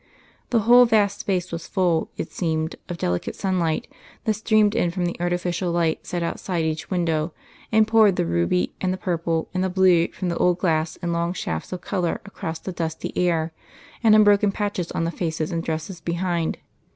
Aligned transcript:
The 0.49 0.61
whole 0.61 0.85
vast 0.85 1.19
space 1.19 1.51
was 1.51 1.67
full, 1.67 2.09
it 2.17 2.31
seemed, 2.31 2.75
of 2.89 2.97
delicate 2.97 3.35
sunlight 3.35 3.87
that 4.25 4.33
streamed 4.33 4.73
in 4.73 4.89
from 4.89 5.05
the 5.05 5.15
artificial 5.19 5.71
light 5.71 6.07
set 6.07 6.23
outside 6.23 6.65
each 6.65 6.89
window, 6.89 7.33
and 7.71 7.87
poured 7.87 8.15
the 8.15 8.25
ruby 8.25 8.73
and 8.81 8.91
the 8.91 8.97
purple 8.97 9.47
and 9.53 9.63
the 9.63 9.69
blue 9.69 10.07
from 10.07 10.29
the 10.29 10.37
old 10.37 10.57
glass 10.57 10.95
in 10.95 11.13
long 11.13 11.33
shafts 11.33 11.71
of 11.71 11.81
colour 11.81 12.19
across 12.25 12.57
the 12.57 12.71
dusty 12.71 13.13
air, 13.15 13.53
and 14.03 14.15
in 14.15 14.23
broken 14.23 14.51
patches 14.51 14.91
on 14.91 15.03
the 15.03 15.11
faces 15.11 15.51
and 15.51 15.63
dresses 15.63 16.01
behind. 16.01 16.57